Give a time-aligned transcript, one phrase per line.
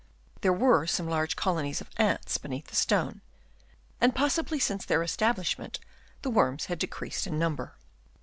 [0.41, 3.21] There were some large colonies of ants beneath the stone,
[4.01, 5.79] and possibly since their establishment
[6.23, 7.75] the worms had decreased in number.